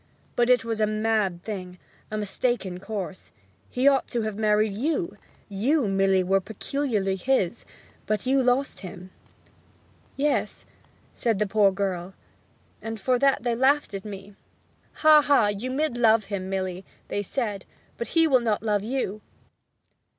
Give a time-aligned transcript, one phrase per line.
[0.35, 1.77] 'But it was a mad thing,
[2.09, 3.31] and a mistaken course.
[3.69, 5.15] He ought to have married you.
[5.47, 7.65] You, Milly, were peculiarly his.
[8.07, 9.11] But you lost him.'
[10.17, 10.65] 'Yes,'
[11.13, 12.15] said the poor girl;
[12.81, 14.33] 'and for that they laughed at me.
[15.05, 17.67] "Ha ha, you mid love him, Milly," they said;
[17.99, 19.21] "but he will not love you!"'